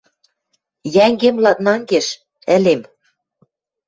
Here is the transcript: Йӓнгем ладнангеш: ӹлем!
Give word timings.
Йӓнгем 0.95 1.35
ладнангеш: 1.43 2.07
ӹлем! 2.55 2.81